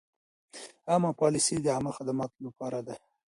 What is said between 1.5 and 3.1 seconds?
د عامه خدماتو لپاره ده.